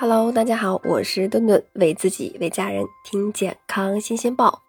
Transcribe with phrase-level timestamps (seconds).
[0.00, 4.62] Hello，大家好，我是顿顿，为自己为家人听健康新鲜报。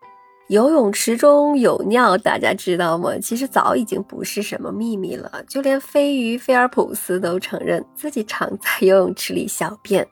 [0.49, 3.17] 游泳池中有尿，大家知道吗？
[3.21, 10.05] 其实早已经不是什么秘密了，就连飞鱼菲尔普斯都承认自己常在游泳池里小便，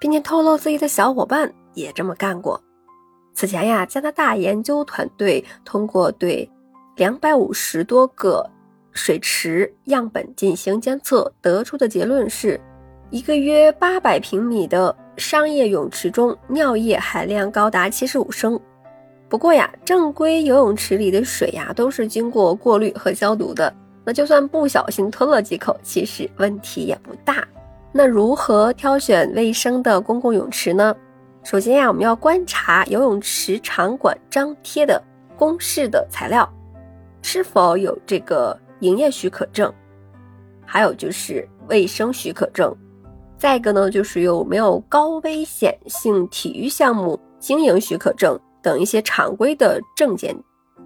[0.00, 2.60] 并且透露自己的小伙伴也这么干过。
[3.32, 6.50] 此前呀，加拿大研究团队通过对
[6.96, 8.50] 两百五十多个
[8.90, 12.60] 水池样本进行监测，得出的结论是。
[13.14, 18.58] 一个约八百平米的商业泳池中，尿液含量高达七十五升。
[19.28, 23.72] 不过呀，正规游泳池里的水呀，都是经过过滤和消毒的。
[24.04, 27.46] 那就算不小心吞了几口，其实问题也不大。
[27.92, 30.92] 那如何挑选卫生的公共泳池呢？
[31.44, 35.00] 首先呀，我们要观察游泳池场馆张贴的
[35.36, 36.52] 公示的材料
[37.22, 39.72] 是否有这个营业许可证，
[40.66, 42.76] 还有就是卫生许可证。
[43.44, 50.34] 再一个呢，就是有没有高危险性体育项目经营许可证等一些常规的证件，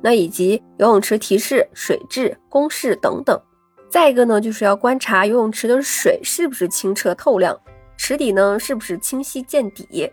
[0.03, 3.41] 那以及游泳池提示、水质公示等等。
[3.89, 7.57] 再一个呢，就是要观察游泳池的水是不是清澈透亮，
[7.97, 10.11] 池底呢是不是清晰见底。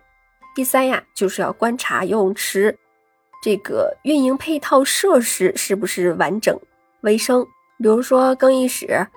[0.53, 2.77] 第三呀，就是要观察游泳池
[3.41, 6.55] 这个运营配套设施是不是完整
[7.01, 7.43] 卫生，
[7.79, 9.07] 比如说更衣室、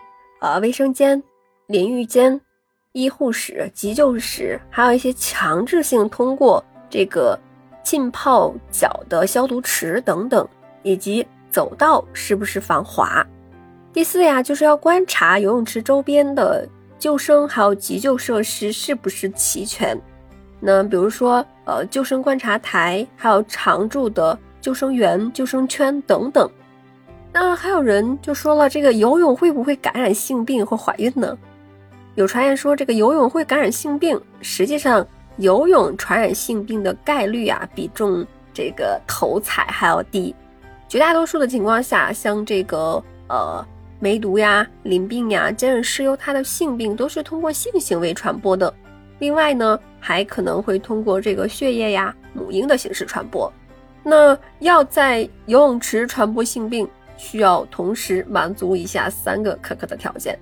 [0.40, 1.22] 呃卫生间、
[1.66, 2.40] 淋浴间。
[2.98, 7.38] 医护室、急救室，还有一些强制性通过这个
[7.80, 10.44] 浸泡脚的消毒池等等，
[10.82, 13.24] 以及走道是不是防滑。
[13.92, 19.96] 第四呀，就是要观察游泳池周边的救生还有急救设施是不是齐全。
[20.58, 26.50] 那比如说，呃，救生观察台，还有常驻的救生员、救生圈等等。
[27.32, 31.38] 那还有人就说了，这个游泳会不会感染性病或怀孕呢？
[32.18, 40.34] 有传言说这个游泳会感染性病，实际上游泳传染性病的概率啊，比中这个头彩还要低。
[40.88, 43.64] 绝大多数的情况下，像这个呃
[44.00, 48.74] 梅毒呀、淋病呀、尖锐湿疣，它的性病都是通过性行为传播的。
[49.20, 53.52] 另外呢，还可能会通过这个血液呀、母婴的形式传播。
[54.02, 60.36] 那要在游泳池传播性病，需要同时满足以下三个苛刻的条件。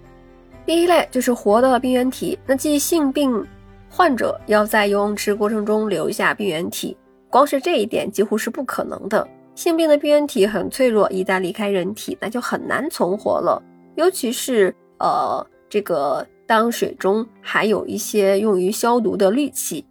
[0.66, 3.46] 第一类就是活的病原体，那即性病
[3.88, 6.96] 患者要在游泳池过程中留下病原体，
[7.30, 9.26] 光是这一点几乎是不可能的。
[9.54, 13.62] 性病的病原体很脆弱，一旦离开人体，那就很难存活了。
[13.94, 19.86] 尤其是呃，这个当水中还有一些用于消毒的氯气。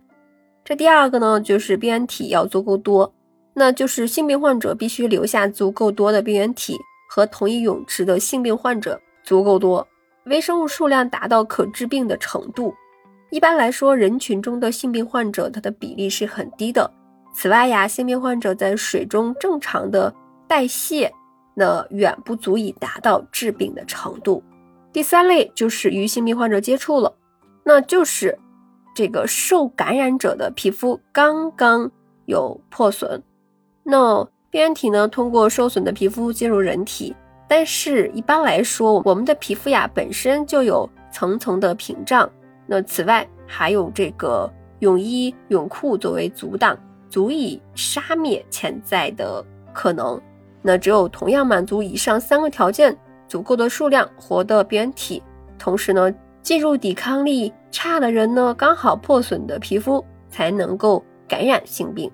[0.66, 3.14] 这第二个呢，就是病原体要足够多，
[3.54, 6.78] 那就是性病患者必须留下足够多的病原体，
[7.10, 9.88] 和同一泳池的性病患者足够多。
[10.26, 12.74] 微生物数量达到可致病的程度。
[13.32, 16.90] 一般来说，人群中的性病患者，它的比例是很低的。
[17.34, 20.14] 此外呀，性病患者在水中正常的
[20.48, 21.12] 代谢，
[21.54, 24.42] 那远不足以达到致病的程度。
[24.94, 27.14] 第三类就是与性病患者接触了，
[27.64, 28.38] 那就是
[28.96, 31.92] 这个受感染者的皮肤刚刚
[32.26, 33.22] 有破损，
[33.84, 37.14] 那病原体呢，通过受损的皮肤进入人体。
[37.48, 42.30] 但是，一般来说，我们的皮肤呀本身就有层层的屏障。
[42.66, 50.20] 那此外，还有这个泳衣、泳裤作为阻挡，足以杀灭潜在的可能。
[50.62, 52.98] 那只有同样满足以上三个条件，
[53.28, 55.22] 足够的数量活的病原体，
[55.60, 62.12] 同时呢，进入抵抗力差的人呢，刚好破损的皮肤才能够感染性病。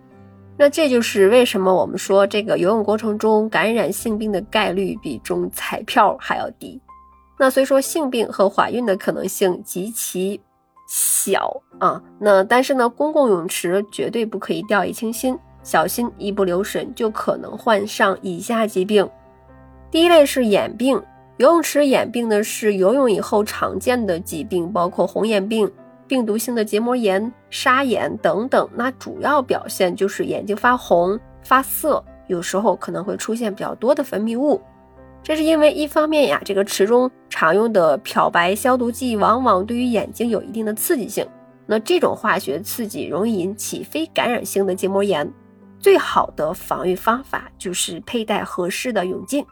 [0.58, 6.80] 那这就是为什么我们说这个游泳过程中感染性病的概率比中彩票还要低。
[7.40, 10.40] 那所以说性病和怀孕的可能性极其
[10.88, 12.00] 小啊。
[12.20, 19.10] 那但是呢，公共泳池绝对不可以掉以轻心，小心一不留神就可能患上以下疾病。
[19.90, 21.02] 第一类是眼病，
[21.38, 25.72] 游泳池眼病呢是游泳以后常见的疾病，包括红眼病。
[26.12, 34.62] 病毒性的结膜炎、沙眼等等，那主要表现就是眼睛发红、发涩，有时候可能会出现比较多的分泌物。
[35.24, 41.26] 这是因为一方面呀，这个池中常用的漂白消毒剂往往对于眼睛有一定的刺激性，
[41.66, 45.32] 那这种化学刺激容易引起非感染性的结膜炎。
[45.80, 49.46] 最好的防御方法就是佩戴合适的泳镜，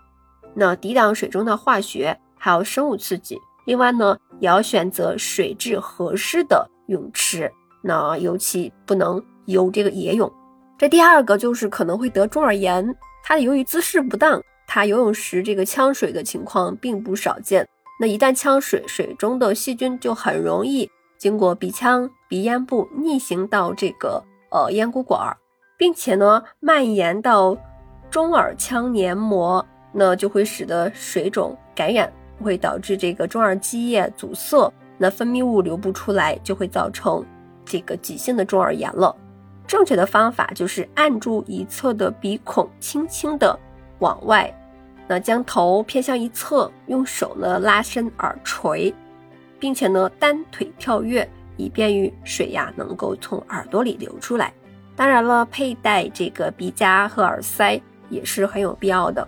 [0.54, 3.38] 那抵挡水中的化学还有生物刺激。
[3.70, 7.52] 另外呢，也要选择水质合适的泳池，
[7.84, 10.28] 那尤其不能游这个野泳。
[10.76, 17.70] 这第二个就是可能会得中耳炎，它由于姿势不当，它游泳时这个呛水的情况并不少见。
[18.00, 20.90] 那一旦呛水，水中的细菌就很容易
[21.20, 25.38] 经过鼻腔鼻咽部逆行到这个呃咽鼓管，
[25.78, 27.56] 并且呢蔓延到
[28.10, 29.64] 中耳腔黏膜，
[29.94, 32.12] 那就会使得水肿感染，
[32.44, 37.26] 会导致这个中耳积液阻塞，那分泌物流不出来，就会造成
[37.66, 39.16] 这个急性的中耳炎了。
[39.68, 43.58] 正确的方法就是按住一侧的鼻孔，轻轻的
[44.00, 44.54] 往外，
[45.08, 48.94] 那将头偏向一侧，用手呢拉伸耳垂，
[49.60, 51.30] 并且呢单腿跳跃。
[51.60, 54.54] 以便于水呀能够从耳朵里流出来。
[54.96, 57.78] 当然了，佩戴这个鼻夹和耳塞
[58.10, 59.28] 也是很有必要的。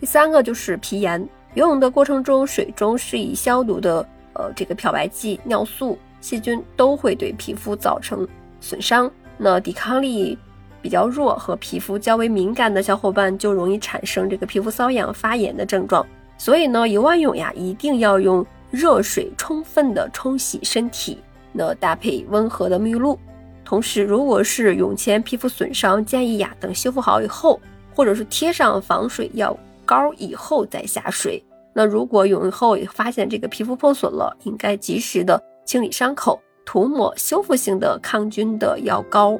[0.00, 8.26] 第三个就是皮炎，游泳的过程中水中是以消毒的呃这个漂白剂、尿素，细菌都会对皮肤造成
[8.60, 9.10] 损伤。
[9.36, 10.38] 那抵抗力
[10.80, 16.06] 比较弱和皮肤较为敏感的小伙伴就容易产生这个皮肤瘙痒、发炎的症状。
[16.36, 21.18] 所以呢，游完泳呀一定要用热水充分的冲洗身体。
[21.50, 23.18] 那搭配温和的沐浴露，
[23.64, 27.60] 同时如果是泳前皮肤损伤，建议呀等修复好以后，
[27.96, 31.42] 或者是贴上防水药膏以后再下水。
[31.78, 39.38] 那如果泳后发现这个皮肤破损了，应该及时的清理伤口，涂抹修复性的抗菌的药膏。